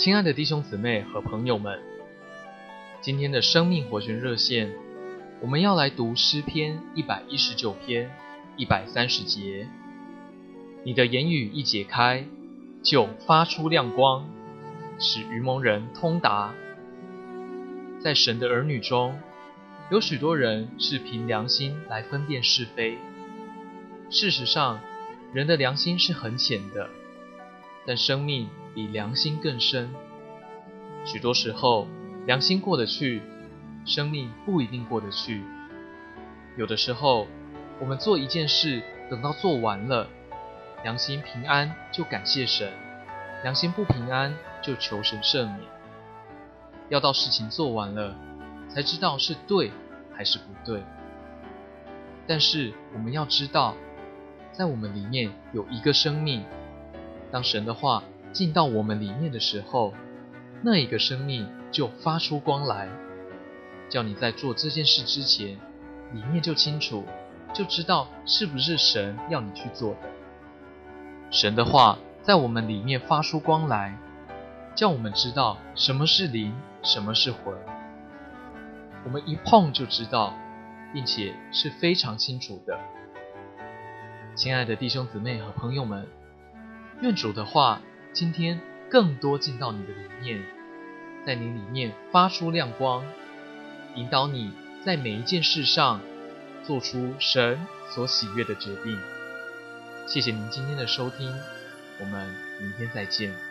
[0.00, 1.78] 亲爱的弟兄姊妹和朋友们，
[3.02, 4.72] 今天的生命活泉热线，
[5.42, 8.10] 我们要来读诗篇一百一十九篇
[8.56, 9.68] 一百三十节。
[10.84, 12.24] 你的言语一解开，
[12.82, 14.26] 就发出亮光，
[14.98, 16.54] 使愚蒙人通达。
[18.02, 19.20] 在神的儿女中，
[19.90, 22.96] 有许多人是凭良心来分辨是非。
[24.08, 24.80] 事实上，
[25.34, 26.88] 人的良心是很浅的，
[27.86, 29.90] 但生命比良心更深。
[31.04, 31.86] 许多时候，
[32.26, 33.22] 良心过得去，
[33.84, 35.42] 生命不一定过得去。
[36.56, 37.26] 有的时候，
[37.80, 40.06] 我们做一件事，等到做完了，
[40.82, 42.72] 良心平安就感谢神，
[43.42, 45.60] 良心不平安就求神赦免。
[46.90, 48.14] 要到事情做完了，
[48.68, 49.72] 才知道是对
[50.12, 50.82] 还是不对。
[52.26, 53.74] 但是我们要知道，
[54.52, 56.44] 在我们里面有一个生命，
[57.30, 58.02] 当神的话
[58.32, 59.94] 进到我们里面的时候，
[60.62, 62.88] 那一个生命就发出光来，
[63.88, 65.58] 叫你在做这件事之前，
[66.12, 67.04] 里面就清楚，
[67.52, 70.10] 就知道是不是神要你去做的。
[71.30, 73.96] 神的话在我们里面发出光来，
[74.74, 77.54] 叫我们知道什么是灵，什么是魂。
[79.04, 80.34] 我们一碰就知道，
[80.92, 82.78] 并且是非常清楚的。
[84.34, 86.06] 亲爱的弟兄姊妹和朋友们，
[87.00, 87.80] 愿主的话
[88.12, 90.42] 今天更多进到你的里面，
[91.24, 93.04] 在你里面发出亮光，
[93.94, 94.52] 引导你
[94.84, 96.00] 在每一件事上
[96.62, 97.58] 做出神
[97.94, 98.98] 所喜悦的决定。
[100.06, 101.32] 谢谢您今天的收听，
[102.00, 103.49] 我们明天再见。